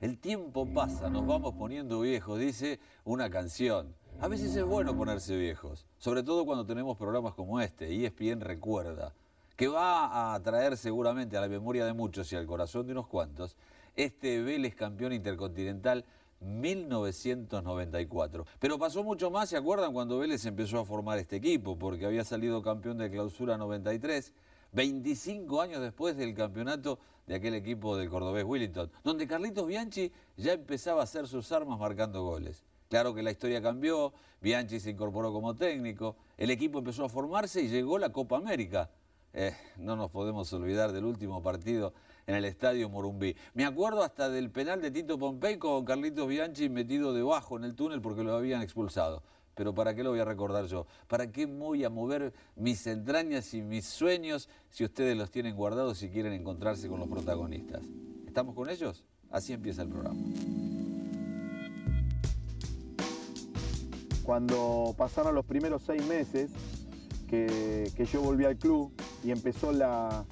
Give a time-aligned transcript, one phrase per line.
[0.00, 3.96] El tiempo pasa, nos vamos poniendo viejos, dice una canción.
[4.20, 8.40] A veces es bueno ponerse viejos, sobre todo cuando tenemos programas como este, y ESPN
[8.40, 9.12] recuerda,
[9.56, 13.08] que va a traer seguramente a la memoria de muchos y al corazón de unos
[13.08, 13.56] cuantos
[13.96, 16.04] este Vélez campeón intercontinental
[16.42, 18.46] 1994.
[18.60, 21.76] Pero pasó mucho más, ¿se acuerdan cuando Vélez empezó a formar este equipo?
[21.76, 24.32] Porque había salido campeón de clausura 93,
[24.72, 30.52] 25 años después del campeonato de aquel equipo del cordobés Willington, donde Carlitos Bianchi ya
[30.54, 32.64] empezaba a hacer sus armas marcando goles.
[32.88, 37.62] Claro que la historia cambió, Bianchi se incorporó como técnico, el equipo empezó a formarse
[37.62, 38.90] y llegó la Copa América.
[39.34, 41.92] Eh, no nos podemos olvidar del último partido
[42.26, 43.36] en el estadio Morumbí.
[43.54, 47.74] Me acuerdo hasta del penal de Tito Pompey con Carlitos Bianchi metido debajo en el
[47.74, 49.22] túnel porque lo habían expulsado.
[49.58, 50.86] Pero ¿para qué lo voy a recordar yo?
[51.08, 56.00] ¿Para qué voy a mover mis entrañas y mis sueños si ustedes los tienen guardados
[56.04, 57.82] y quieren encontrarse con los protagonistas?
[58.24, 59.04] ¿Estamos con ellos?
[59.32, 60.20] Así empieza el programa.
[64.22, 66.52] Cuando pasaron los primeros seis meses
[67.28, 68.92] que, yo volví al club
[69.24, 70.24] y empezó la,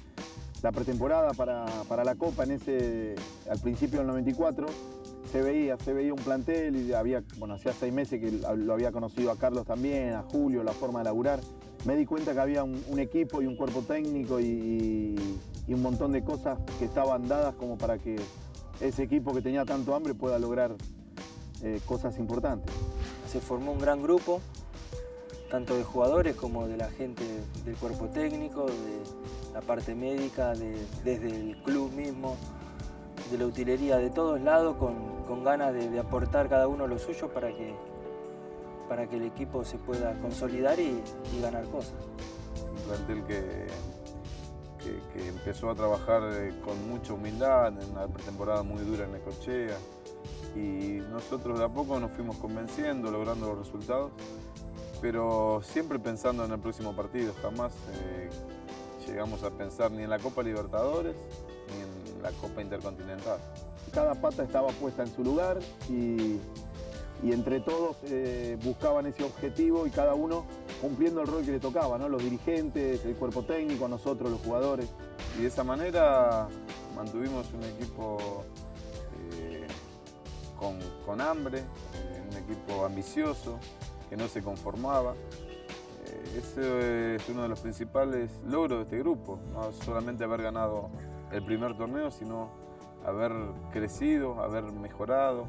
[0.63, 3.15] la pretemporada para, para, la Copa en ese,
[3.49, 4.67] al principio del 94,
[5.31, 8.91] se veía, se veía un plantel y había, bueno, hacía seis meses que lo había
[8.91, 11.39] conocido a Carlos también, a Julio, la forma de laburar.
[11.85, 15.15] Me di cuenta que había un, equipo y un cuerpo técnico y,
[15.67, 18.15] un montón de cosas que estaban dadas como para que
[18.79, 20.75] ese equipo que tenía tanto hambre pueda lograr
[21.61, 22.73] eh, cosas importantes.
[23.29, 24.39] Se formó un gran grupo,
[25.51, 27.23] tanto de jugadores como de la gente
[27.65, 32.37] del cuerpo técnico, de la parte médica, desde el club mismo,
[33.29, 37.49] de la utilería, de todos lados, con, ganas de, aportar cada uno lo suyo para
[37.49, 37.75] que,
[38.89, 41.01] para que el equipo se pueda consolidar y,
[41.41, 41.95] ganar cosas.
[42.71, 43.67] Un plantel que,
[45.13, 49.77] que, empezó a trabajar eh, con mucha humildad, en una pretemporada muy dura en Necochea,
[50.55, 54.11] y nosotros de a poco nos fuimos convenciendo, logrando los resultados
[55.01, 58.29] pero siempre pensando en el próximo partido, jamás eh,
[59.07, 61.15] llegamos a pensar ni en la Copa Libertadores
[61.69, 63.39] ni en la Copa Intercontinental.
[63.93, 65.59] Cada pata estaba puesta en su lugar
[65.89, 66.39] y,
[67.23, 70.45] entre todos eh, buscaban ese objetivo y cada uno
[70.81, 72.07] cumpliendo el rol que le tocaba, ¿no?
[72.07, 74.87] los dirigentes, el cuerpo técnico, nosotros, los jugadores.
[75.37, 76.47] Y de esa manera
[76.95, 78.43] mantuvimos un equipo
[79.33, 79.67] eh,
[81.05, 81.63] con, hambre,
[82.29, 83.57] un equipo ambicioso,
[84.09, 85.13] que no se conformaba.
[85.13, 90.89] Eh, ese es uno de los principales logros de este grupo, no solamente haber ganado
[91.31, 92.49] el primer torneo, sino
[93.07, 93.31] haber
[93.71, 95.45] crecido, haber mejorado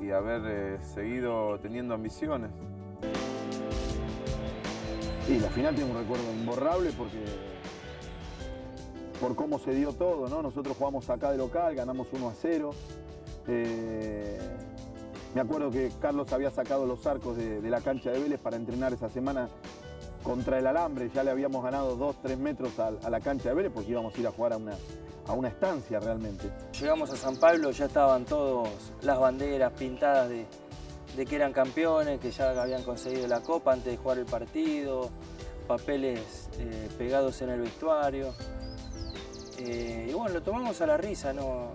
[0.00, 2.50] y haber eh, seguido teniendo ambiciones.
[5.26, 7.22] Sí, la final tiene un recuerdo imborrable porque
[9.20, 10.42] por cómo se dio todo, ¿no?
[10.42, 12.70] Nosotros jugamos acá de local, ganamos 1 a 0.
[15.34, 18.94] Me acuerdo que Carlos había sacado los arcos de, la cancha de Vélez para entrenar
[18.94, 19.48] esa semana
[20.22, 21.10] contra el alambre.
[21.14, 24.20] Ya le habíamos ganado 2, 3 metros a, la cancha de Vélez porque íbamos a
[24.20, 24.72] ir a jugar a una,
[25.28, 26.50] a una estancia realmente.
[26.80, 28.70] Llegamos a San Pablo, ya estaban todas
[29.02, 30.46] las banderas pintadas de,
[31.24, 35.10] que eran campeones, que ya habían conseguido la copa antes de jugar el partido,
[35.66, 38.32] papeles eh, pegados en el vestuario.
[39.58, 41.72] Eh, y bueno, lo tomamos a la risa, ¿no?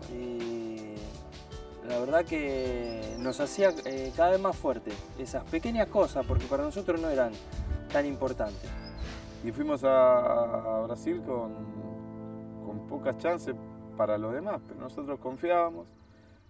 [1.88, 6.64] la verdad que nos hacía eh, cada vez más fuerte esas pequeñas cosas, porque para
[6.64, 7.34] nosotros no eran
[7.92, 8.70] tan importantes.
[9.44, 11.93] Y fuimos a, Brasil con
[12.94, 13.56] pocas chances
[13.98, 15.88] para los demás, pero nosotros confiábamos,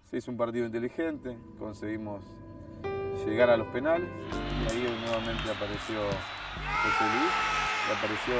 [0.03, 2.21] se hizo un partido inteligente, conseguimos
[3.25, 4.09] llegar a los penales
[4.59, 7.31] y ahí nuevamente apareció José Luis
[7.87, 8.35] y apareció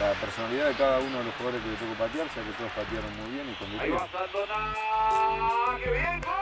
[0.00, 2.72] la personalidad de cada uno de los jugadores que le tocó patear, ya que todos
[2.72, 4.72] patearon muy bien y con Ahí va Santona,
[5.84, 6.18] ¡qué bien!
[6.24, 6.32] ¡Gol!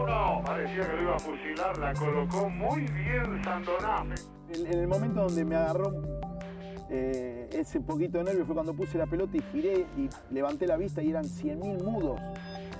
[0.00, 0.42] uno.
[0.46, 4.04] Parecía que lo iba a fusilar, la colocó muy bien Santona.
[4.48, 6.15] En, el momento donde me agarró
[6.88, 10.76] eh, ese poquito de nervio fue cuando puse la pelota y giré y levanté la
[10.76, 12.20] vista y eran 100.000 mudos.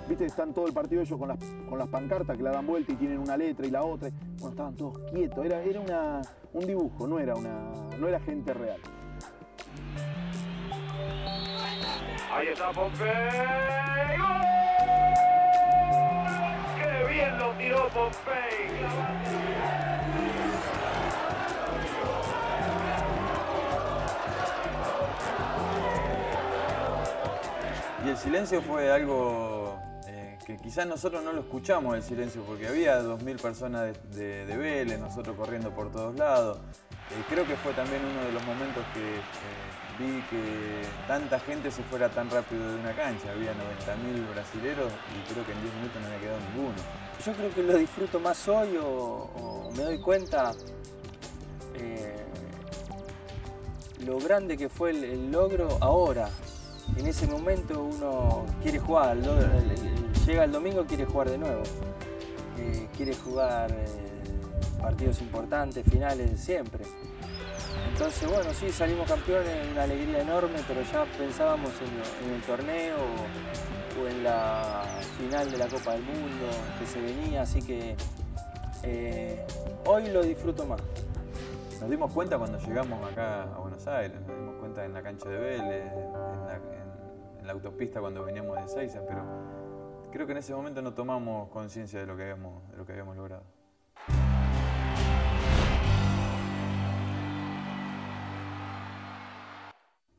[0.09, 1.39] Viste, están todo el partido ellos con las,
[1.69, 4.11] con las pancartas que la dan vuelta y tienen una letra y la otra.
[4.39, 5.45] Bueno, estaban todos quietos.
[5.45, 6.23] Era, era una,
[6.53, 8.81] un dibujo, no era, una, no era gente real.
[12.33, 13.09] Ahí está Pompey.
[16.77, 19.96] ¡Qué bien lo tiró Pompey!
[28.17, 29.79] El silencio fue algo
[30.47, 34.99] que quizás nosotros no lo escuchamos el silencio porque había 2.000 personas de, de, Vélez,
[34.99, 36.59] nosotros corriendo por todos lados.
[37.11, 41.83] Eh, creo que fue también uno de los momentos que vi que tanta gente se
[41.83, 43.33] fuera tan rápido de una cancha.
[43.33, 46.77] Había 90.000 brasileros y creo que en 10 minutos no había quedado ninguno.
[47.27, 50.53] Yo creo que lo disfruto más hoy o, me doy cuenta
[51.75, 52.25] eh,
[54.07, 56.31] lo grande que fue el logro ahora.
[56.97, 59.17] En ese momento uno quiere jugar,
[60.27, 61.63] llega el domingo quiere jugar de nuevo.
[62.59, 63.87] Eh, quiere jugar eh,
[64.81, 66.85] partidos importantes, finales siempre.
[67.93, 74.03] Entonces, bueno, sí, salimos campeones, una alegría enorme, pero ya pensábamos en, el torneo o,
[74.03, 74.83] o en la
[75.19, 76.47] final de la Copa del Mundo
[76.79, 77.97] que se venía, así que
[78.83, 79.45] eh,
[79.85, 80.81] hoy lo disfruto más.
[81.81, 85.29] Nos dimos cuenta cuando llegamos acá a Buenos Aires, nos dimos cuenta en la cancha
[85.29, 86.61] de Vélez, en la,
[87.47, 89.23] en- la autopista cuando veníamos de Seiza, pero
[90.11, 92.37] creo que en ese momento no tomamos conciencia de lo que de
[92.77, 93.45] lo que habíamos logrado.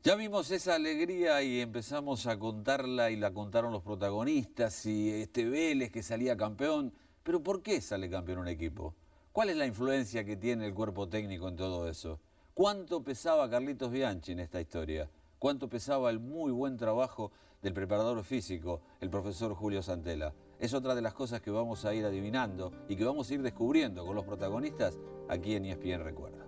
[0.04, 5.44] Ya vimos esa alegría y empezamos a contarla y la contaron los protagonistas y este
[5.44, 6.94] Vélez que salía campeón.
[7.22, 8.94] Pero ¿por qué sale campeón un equipo?
[9.32, 12.20] ¿Cuál es la influencia que tiene el cuerpo técnico en todo eso?
[12.54, 15.10] ¿Cuánto pesaba Carlitos Bianchi en esta historia?
[15.38, 17.30] ¿Cuánto pesaba el muy buen trabajo
[17.62, 20.34] del preparador físico, el profesor Julio Santela?
[20.58, 23.42] Es otra de las cosas que vamos a ir adivinando y que vamos a ir
[23.42, 24.98] descubriendo con los protagonistas
[25.28, 26.44] aquí en ESPN Recuerda.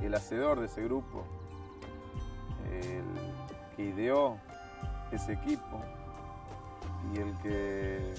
[0.00, 1.22] el hacedor de ese grupo,
[2.72, 3.04] el
[3.76, 4.38] que ideó
[5.12, 5.82] ese equipo
[7.12, 8.14] y el que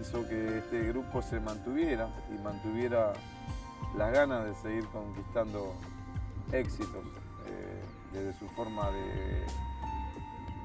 [0.00, 3.12] hizo que este grupo se mantuviera y mantuviera
[3.96, 5.74] las ganas de seguir conquistando
[6.52, 7.04] éxitos,
[7.46, 7.82] eh,
[8.12, 9.44] desde su forma de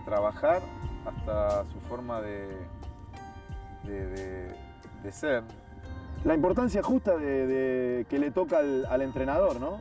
[0.05, 0.61] trabajar
[1.05, 2.47] hasta su forma de,
[3.83, 5.43] de- ser,
[6.23, 9.79] La importancia justa de, que le toca al, entrenador, ¿no?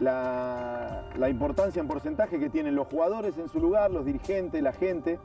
[0.00, 4.72] La, la importancia en porcentaje que tienen los jugadores en su lugar, los dirigentes, la
[4.72, 5.18] gente,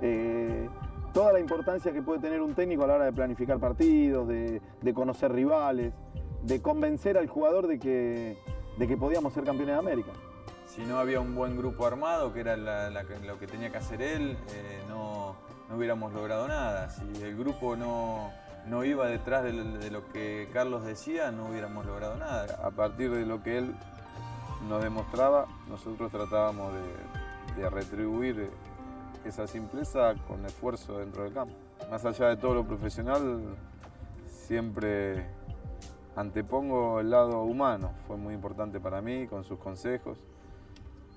[0.00, 0.68] eh,
[1.12, 4.60] toda la importancia que puede tener un técnico a la hora de planificar partidos, de
[4.94, 5.92] conocer rivales,
[6.44, 8.36] de convencer al jugador de que,
[8.78, 10.10] de que podíamos ser campeones de América.
[10.66, 13.70] Si no había un buen grupo armado, que era la- la que- lo que tenía
[13.70, 15.36] que hacer él, eh, no,
[15.68, 16.90] no hubiéramos logrado nada.
[16.90, 18.30] Si el grupo no,
[18.66, 22.58] no iba detrás de lo, de lo que Carlos decía, no hubiéramos logrado nada.
[22.66, 23.74] a partir de lo que él
[24.68, 28.50] nos demostraba, nosotros tratábamos de, de retribuir
[29.24, 31.54] esa simpleza con esfuerzo dentro del campo.
[31.90, 33.40] Más allá de todo lo profesional,
[34.26, 35.26] siempre
[36.16, 37.92] antepongo el lado humano.
[38.06, 40.18] Fue muy importante para mí con sus consejos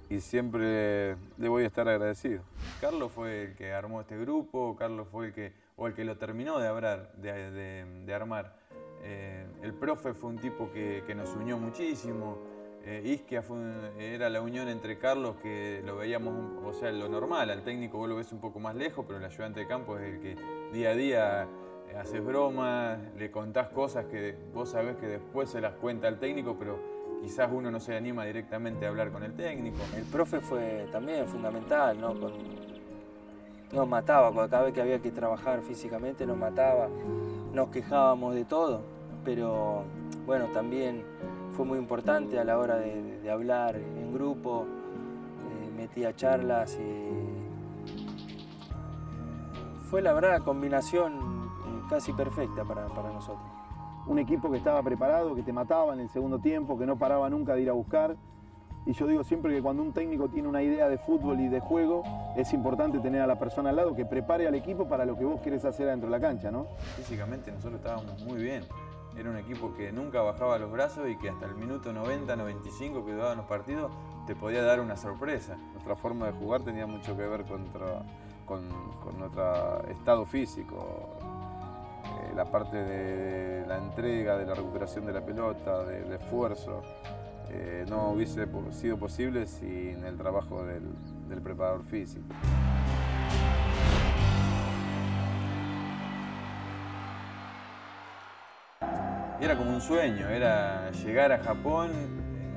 [0.10, 2.42] y siempre le voy a estar agradecido.
[2.80, 6.18] Carlos fue el que armó este grupo, Carlos fue el que, o el que lo
[6.18, 8.56] terminó de, hablar, de, armar.
[9.04, 12.38] Eh, el profe fue un tipo que, nos unió muchísimo.
[12.84, 13.58] Eh, Isquia fue
[14.00, 16.34] era la unión entre Carlos, que lo veíamos,
[16.64, 19.26] o sea, lo normal, al técnico vos lo ves un poco más lejos, pero el
[19.26, 20.38] ayudante de campo es el que
[20.72, 21.48] día a día
[21.96, 26.56] haces bromas, le contás cosas que vos sabés que después se las cuenta al técnico,
[26.58, 26.80] pero
[27.22, 29.78] quizás uno no se anima directamente a hablar con el técnico.
[29.96, 32.14] El profe fue también fundamental, ¿no?
[33.72, 36.88] Nos mataba, cada vez que había que trabajar físicamente nos mataba,
[37.54, 38.82] nos quejábamos de todo,
[39.26, 39.84] pero
[40.26, 41.04] bueno, también
[41.52, 47.10] fue muy importante a la hora de, hablar en grupo, eh, metía charlas y
[49.90, 51.37] fue la verdad combinación eh,
[51.90, 53.46] casi perfecta para, para nosotros.
[54.08, 57.30] un equipo que estaba preparado, que te mataba en el segundo tiempo, que no paraba
[57.30, 58.16] nunca de ir a buscar.
[58.86, 61.60] Y yo digo siempre que cuando un técnico tiene una idea de fútbol y de
[61.60, 62.04] juego,
[62.38, 65.26] es importante tener a la persona al lado que prepare al equipo para lo que
[65.26, 66.68] vos querés hacer adentro de la cancha, ¿no?
[66.96, 68.64] Físicamente nosotros estábamos muy bien.
[69.18, 73.04] Era un equipo que nunca bajaba los brazos y que hasta el minuto 90, 95
[73.04, 73.92] que duraban los partidos
[74.26, 75.58] te podía dar una sorpresa.
[75.74, 78.04] Nuestra forma de jugar tenía mucho que ver contra-
[78.46, 78.70] con,
[79.04, 80.86] con nuestro estado físico,
[82.18, 86.82] eh, la parte de la entrega, de la recuperación de la pelota, del esfuerzo.
[87.50, 90.84] eh, no hubiese sido posible sin el trabajo del,
[91.42, 92.26] preparador físico.
[99.40, 101.92] Era como un sueño, era llegar a Japón,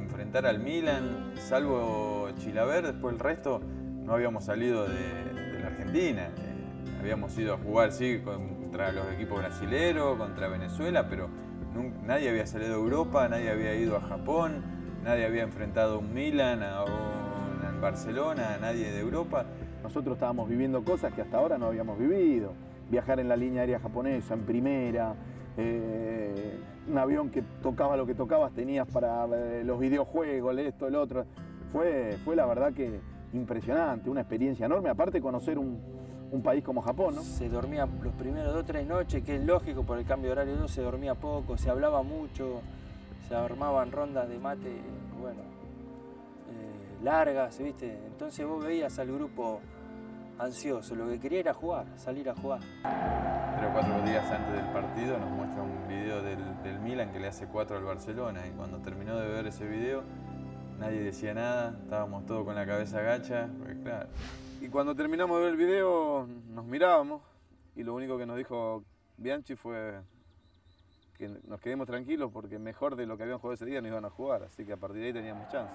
[0.01, 6.31] enfrentar al Milan, salvo Chilaver, después el resto no habíamos salido de, la Argentina.
[6.37, 8.21] Eh, habíamos ido a jugar, sí,
[8.71, 11.29] contra los equipos brasileros, contra Venezuela, pero
[12.07, 14.63] nadie había salido a Europa, nadie había ido a Japón,
[15.03, 19.45] nadie había enfrentado a un Milan, a un Barcelona, a nadie de Europa.
[19.83, 22.53] Nosotros estábamos viviendo cosas que hasta ahora no habíamos vivido.
[22.89, 25.15] Viajar en la línea aérea japonesa, en primera,
[25.57, 26.57] eh,
[26.89, 31.25] un avión que tocaba lo que tocabas, tenías para eh, los videojuegos, esto, el otro.
[31.73, 33.01] Fue, fue la verdad que
[33.33, 36.00] impresionante, una experiencia enorme, aparte conocer un,
[36.33, 37.23] un país como Japón, ¿no?
[37.23, 40.33] Se dormía los primeros dos o tres noches, que es lógico por el cambio de
[40.33, 42.61] horario, se dormía poco, se hablaba mucho,
[43.29, 44.81] se armaban rondas de mate,
[45.21, 47.99] bueno, eh, largas, ¿viste?
[48.07, 49.61] Entonces vos veías al grupo
[50.39, 52.61] ansioso, lo que quería era jugar, salir a jugar.
[52.83, 57.21] Tres o cuatro días antes del partido nos muestra un video del, del Milan que
[57.21, 60.03] le hace cuatro al Barcelona y cuando terminó de ver ese video
[60.81, 64.09] nadie decía nada, estábamos todos con la cabeza gacha, porque claro,
[64.63, 67.21] Y cuando terminamos de ver el video nos mirábamos
[67.77, 68.83] y lo único que nos dijo
[69.19, 70.01] Bianchi fue
[71.19, 74.07] que nos quedemos tranquilos porque mejor de lo que habían jugado ese día nos iban
[74.07, 75.73] a jugar, así que a partir de ahí teníamos chance.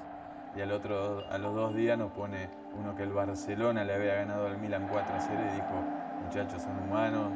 [0.57, 4.15] Y al otro, a los dos días nos pone uno que el Barcelona le había
[4.15, 7.31] ganado al Milan 4 a 0 y dijo, muchachos son humanos,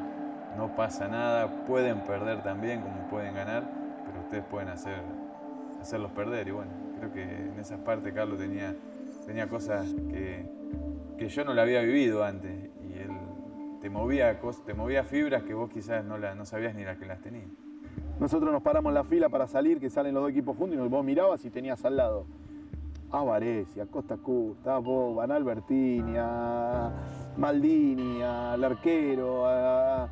[0.56, 3.62] no pasa nada, pueden perder también como pueden ganar,
[4.04, 5.02] pero ustedes pueden hacer,
[5.80, 6.48] hacerlos perder.
[6.48, 8.74] Y bueno, que en esas partes Carlos tenía,
[9.26, 10.46] tenía cosas que,
[11.16, 13.10] que yo no la había vivido antes y él
[13.80, 17.06] te movía, te movía fibras que vos quizás no, la, no sabías ni las que
[17.06, 17.48] las tenías.
[18.18, 20.88] Nosotros nos paramos en la fila para salir, que salen los dos equipos juntos, y
[20.88, 22.26] vos mirabas y tenías al lado
[23.10, 26.92] a Varese, a Costa Curta, a Boban, a Albertini, a
[27.36, 30.08] Maldini, al arquero, a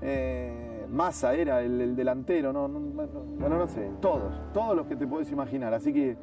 [0.00, 4.86] eh, Massa era el, el delantero, no, no- no- bueno, no sé, todos, todos los
[4.86, 5.72] que te podés imaginar.
[5.74, 6.16] Así que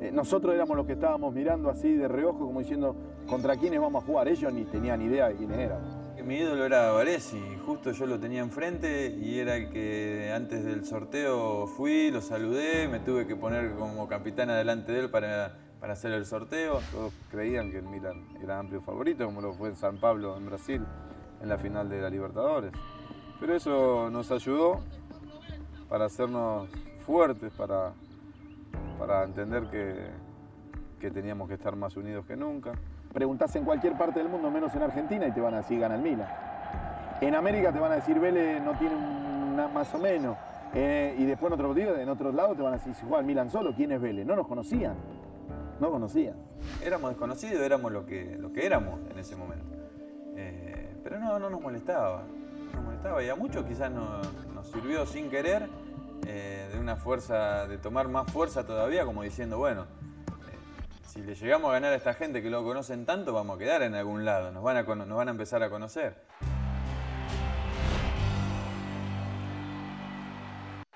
[0.00, 2.94] eh, nosotros éramos los que estábamos mirando así de reojo, como diciendo,
[3.28, 4.28] ¿contra quiénes vamos a jugar?
[4.28, 5.96] Ellos ni tenían idea de quiénes éramos.
[6.24, 10.84] Mi ídolo era Varesi, justo yo lo tenía enfrente y era el que antes del
[10.84, 15.92] sorteo fui, lo saludé, me tuve que poner como capitán adelante de él para, para
[15.92, 16.80] hacer el sorteo.
[16.90, 20.46] Todos creían que el Milan era amplio favorito, como lo fue en San Pablo, en
[20.46, 20.82] Brasil,
[21.40, 22.72] en la final de la Libertadores.
[23.38, 24.80] Pero eso nos ayudó
[25.88, 26.68] para hacernos
[27.04, 27.92] fuertes, para,
[28.98, 30.08] para entender que,
[30.98, 32.72] que teníamos que estar más unidos que nunca.
[33.12, 35.94] Preguntás en cualquier parte del mundo, menos en Argentina, y te van a decir gana
[35.96, 36.28] el Milan.
[37.20, 40.36] En América te van a decir Vélez no tiene una más o menos.
[40.74, 43.20] Eh, y después en otro partido, en otros lados te van a decir si juega
[43.20, 44.26] el Milan solo, ¿quién es Vélez?
[44.26, 44.96] No nos conocían.
[45.80, 46.36] No conocían.
[46.84, 49.76] Éramos desconocidos, éramos lo que, lo que éramos en ese momento.
[50.36, 52.24] Eh, pero no, no nos molestaba,
[52.72, 54.20] nos molestaba y a muchos quizás no-
[54.54, 55.68] nos sirvió sin querer
[56.26, 61.34] eh, de una fuerza, de tomar más fuerza todavía, como diciendo, bueno, eh, si le
[61.34, 64.24] llegamos a ganar a esta gente que lo conocen tanto, vamos a quedar en algún
[64.24, 66.16] lado, nos van a, nos van a empezar a conocer.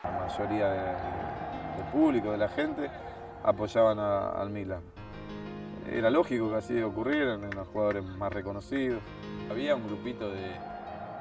[0.02, 2.90] La mayoría de- de- del público, de la gente,
[3.44, 4.80] apoyaban al Milan.
[5.90, 9.02] Era lógico que así ocurriera, eran los jugadores más reconocidos.
[9.50, 10.52] Había un grupito de,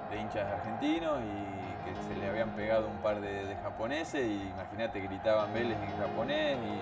[0.09, 4.41] de hinchas argentinos y que se le habían pegado un par de, de japoneses y
[4.49, 6.81] imagínate gritaban Vélez en japonés, y-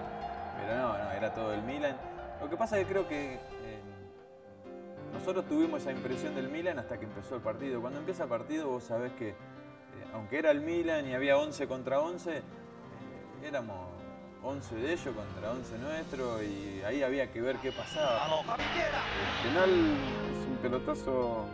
[0.62, 1.96] pero no, no, era todo el Milan.
[2.42, 3.40] Lo que pasa es que creo que eh,
[5.14, 7.80] nosotros tuvimos esa impresión del Milan hasta que empezó el partido.
[7.82, 9.36] Cuando empieza el partido vos sabés que eh,
[10.14, 12.42] aunque era el Milan y había 11 contra 11, eh,
[13.44, 13.76] éramos
[14.44, 18.26] 11 de ellos contra 11 nuestros y ahí había que ver qué pasaba.
[18.58, 21.46] El penal es un pelotazo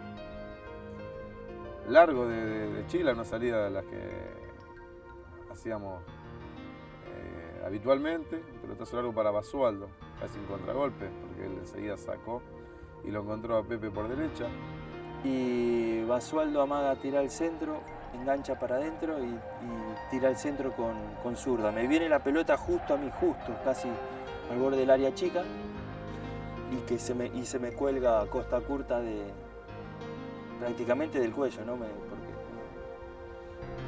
[1.90, 4.00] largo de, Chile, una salida de las que
[5.52, 6.02] hacíamos
[7.08, 8.38] eh, habitualmente.
[8.38, 12.42] Un pelotazo largo para Basualdo, casi un contragolpe, porque él enseguida sacó
[13.04, 14.48] y lo encontró a Pepe por derecha.
[15.24, 17.80] Y Basualdo amaga tira al centro,
[18.14, 19.40] engancha para adentro y,
[20.12, 21.72] tira al centro con, zurda.
[21.72, 23.88] Me viene la pelota justo a mí, justo, casi
[24.52, 25.44] al borde del área chica.
[26.72, 29.32] Y, que se me, y se me cuelga costa curta de
[30.64, 31.76] prácticamente del cuello, ¿no?
[31.76, 32.32] Me, porque,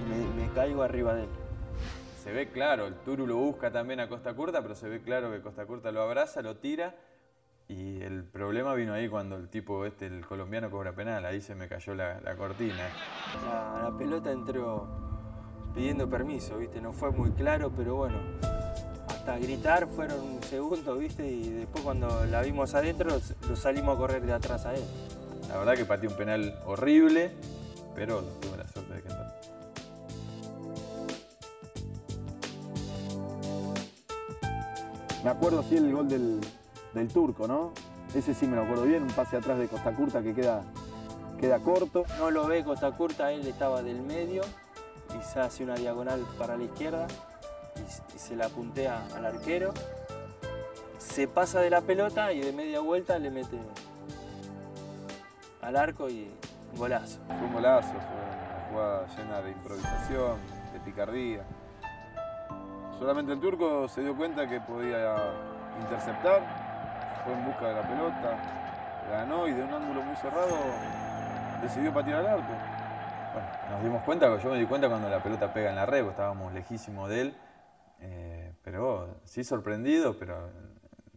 [0.02, 1.30] y me, me caigo arriba de él.
[2.22, 5.32] Se ve claro, el Turu lo busca también a Costa Curta, pero se ve claro
[5.32, 6.96] que Costa Curta lo abraza, lo tira.
[7.68, 11.26] Y el problema vino ahí cuando el tipo este, el colombiano, cobra penal.
[11.26, 12.90] Ahí se me cayó la, la cortina.
[13.46, 14.86] La, la pelota entró
[15.74, 16.82] pidiendo permiso, ¿viste?
[16.82, 18.18] No fue muy claro, pero bueno,
[19.08, 21.26] hasta gritar fueron un segundo, ¿viste?
[21.26, 23.12] Y después cuando la vimos adentro,
[23.50, 24.84] lo salimos a correr de atrás a él.
[25.56, 27.32] La verdad que pateé un penal horrible,
[27.96, 29.10] pero tuve la suerte de que.
[35.24, 36.42] Me acuerdo sí el gol del,
[36.94, 37.72] del turco, ¿no?
[38.14, 40.62] Ese sí me lo acuerdo bien, un pase atrás de Costa Curta que queda,
[41.40, 42.04] queda corto.
[42.20, 44.42] No lo ve Costa Curta, él estaba del medio
[45.18, 47.08] y se hace una diagonal para la izquierda
[47.78, 49.74] y, y se la puntea al arquero.
[50.98, 53.58] Se pasa de la pelota y de media vuelta le mete
[55.66, 56.32] al arco y
[56.78, 57.20] golazo.
[57.26, 60.38] Fue un golazo, fue una jugada llena de improvisación,
[60.86, 61.44] picardía.
[63.00, 65.16] Solamente el turco se dio cuenta que podía
[65.82, 66.42] interceptar,
[67.24, 68.38] fue en busca de la pelota,
[69.10, 70.56] ganó y de un ángulo muy cerrado
[71.62, 72.54] decidió patear al arco.
[73.34, 76.08] Bueno, nos dimos cuenta, yo me di cuenta cuando la pelota pega en la red,
[76.08, 77.38] estábamos lejísimos de él,
[78.02, 80.52] eh, pero sí sorprendido, pero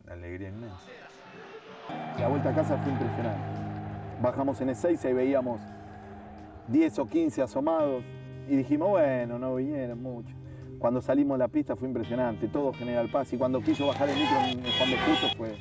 [0.06, 0.76] la alegría inmensa.
[2.18, 3.57] La vuelta a casa fue impresionante.
[4.20, 5.60] Bajamos en E6 y veíamos
[6.68, 8.02] 10 o 15 asomados
[8.48, 10.34] y dijimos, bueno, no vinieron mucho.
[10.78, 14.16] Cuando salimos a la pista fue impresionante, todo General Paz y cuando quiso bajar el
[14.16, 15.56] micro en Juan fue...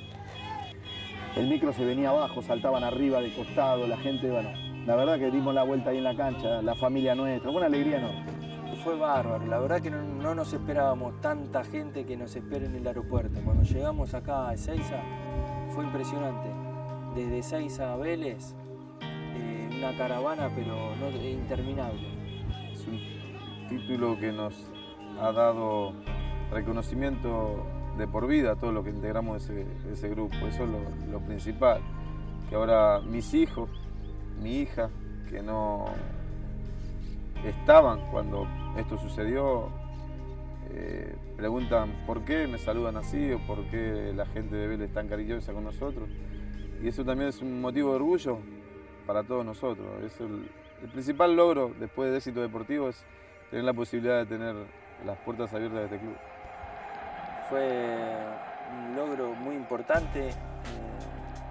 [1.36, 4.50] El micro se venía abajo, saltaban arriba, de costado, la gente, bueno,
[4.88, 8.00] la verdad que dimos la vuelta ahí en la cancha, la familia nuestra, una alegría
[8.00, 8.78] no.
[8.84, 12.76] Fue bárbaro, la verdad que no, no nos esperábamos tanta gente que nos espera en
[12.76, 13.40] el aeropuerto.
[13.44, 15.00] Cuando llegamos acá a Ezeiza
[15.70, 16.57] fue impresionante.
[17.17, 18.53] Desde Ezeiza a Vélez,
[19.01, 22.00] eh, una caravana pero no, interminable.
[22.71, 23.00] Es un
[23.69, 24.53] título que nos
[25.19, 25.93] ha dado
[26.51, 27.65] reconocimiento
[27.97, 30.36] de por vida a todos los que integramos ese, ese grupo.
[30.47, 31.81] Eso es lo, lo principal.
[32.51, 33.67] Que ahora mis hijos,
[34.39, 34.91] mi hija,
[35.27, 35.86] que no
[37.43, 38.47] estaban cuando
[38.77, 39.69] esto sucedió,
[40.69, 44.93] eh, preguntan por qué me saludan así o por qué la gente de Vélez es
[44.93, 46.07] tan cariñosa con nosotros.
[46.81, 48.39] Y eso también es un motivo de orgullo
[49.05, 49.88] para todos nosotros.
[50.03, 50.50] Es el,
[50.91, 53.03] principal logro después de éxito deportivo es
[53.50, 54.55] tener la posibilidad de tener
[55.05, 56.15] las puertas abiertas de este club.
[57.50, 58.17] Fue
[58.72, 60.34] un logro muy importante eh,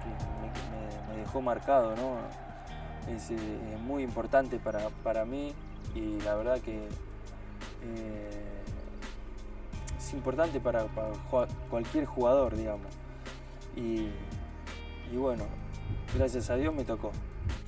[0.02, 2.18] que me, dejó marcado, ¿no?
[3.12, 3.37] Es eh,
[3.85, 5.52] muy importante para, para mí
[5.95, 6.76] y la verdad que
[7.83, 8.62] eh,
[9.99, 11.09] es importante para, para
[11.68, 12.92] cualquier jugador, digamos.
[13.76, 14.11] Y,
[15.13, 15.45] y bueno,
[16.17, 17.13] gracias a Dios me tocó.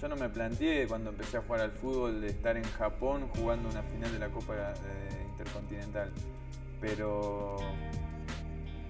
[0.00, 3.68] Yo no me planteé cuando empecé a jugar al fútbol de estar en Japón jugando
[3.68, 6.12] una final de la Copa de Intercontinental.
[6.80, 7.56] Pero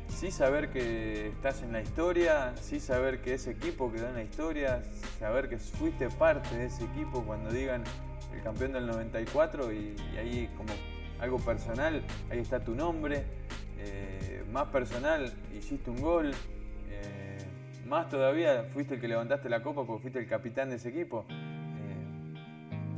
[0.08, 4.22] sí saber que estás en la historia, sí saber que ese equipo quedó en la
[4.22, 4.82] historia,
[5.18, 7.84] saber que fuiste parte de ese equipo cuando digan
[8.34, 10.72] el campeón del 94 y, y ahí como
[11.20, 13.24] algo personal, ahí está tu nombre,
[13.78, 16.57] eh, más personal, hiciste un gol, eh,
[17.88, 21.24] más todavía fuiste el que levantaste la copa porque fuiste el capitán de ese equipo.
[21.30, 22.34] Eh,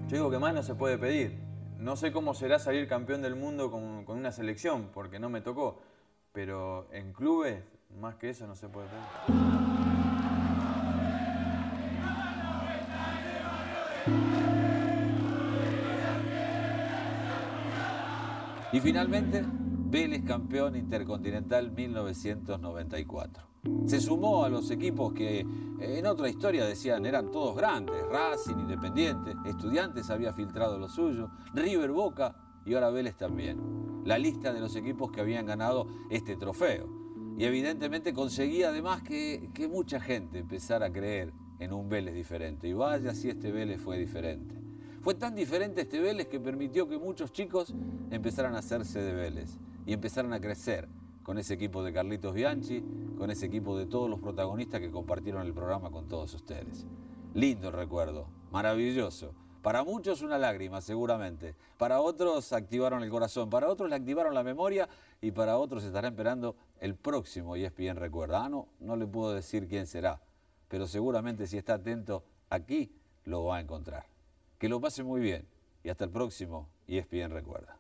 [0.09, 1.39] yo digo que más no se puede pedir.
[1.79, 5.41] No sé cómo será salir campeón del mundo con, con una selección, porque no me
[5.41, 5.81] tocó.
[6.33, 7.63] Pero en clubes,
[7.99, 9.41] más que eso no se puede pedir.
[18.73, 23.50] Y finalmente, Vélez campeón intercontinental 1994.
[23.87, 25.47] Se sumó a los equipos que eh,
[25.81, 31.91] en otra historia decían eran todos grandes, Racing, Independiente, Estudiantes había filtrado lo suyo, River
[31.91, 34.03] Boca y ahora Vélez también.
[34.05, 36.89] La lista de los equipos que habían ganado este trofeo.
[37.37, 42.69] Y evidentemente conseguía además que, que mucha gente empezara a creer en un Vélez diferente.
[42.69, 44.55] Y vaya si este Vélez fue diferente.
[45.03, 47.75] Fue tan diferente este Vélez que permitió que muchos chicos
[48.11, 50.89] empezaran a hacerse de Vélez y empezaran a crecer
[51.23, 52.83] con ese equipo de Carlitos Bianchi,
[53.21, 56.87] con ese equipo de todos los protagonistas que compartieron el programa con todos ustedes.
[57.35, 59.35] Lindo recuerdo, maravilloso.
[59.61, 61.55] Para muchos una lágrima, seguramente.
[61.77, 64.89] Para otros activaron el corazón, para otros le activaron la memoria
[65.21, 68.47] y para otros estará esperando el próximo ESPN Recuerda.
[68.47, 70.23] Ah, no, no le puedo decir quién será,
[70.69, 72.91] pero seguramente si está atento aquí
[73.25, 74.07] lo va a encontrar.
[74.59, 75.47] Que lo pase muy bien
[75.85, 77.77] y hasta el próximo ESPN Recuerda.